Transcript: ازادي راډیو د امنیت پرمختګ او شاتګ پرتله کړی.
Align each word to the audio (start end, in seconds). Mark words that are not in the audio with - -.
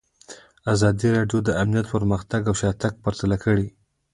ازادي 0.73 1.07
راډیو 1.17 1.39
د 1.43 1.49
امنیت 1.61 1.85
پرمختګ 1.95 2.41
او 2.49 2.55
شاتګ 2.61 2.93
پرتله 3.03 3.37
کړی. 3.43 3.67